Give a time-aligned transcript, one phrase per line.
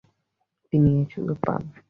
[0.73, 1.61] তিনি এ সুযোগ পান।